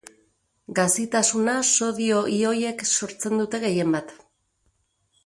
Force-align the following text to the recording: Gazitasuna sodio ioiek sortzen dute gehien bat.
Gazitasuna 0.77 1.53
sodio 1.75 2.21
ioiek 2.37 2.81
sortzen 2.95 3.37
dute 3.43 3.61
gehien 3.67 3.93
bat. 3.97 4.15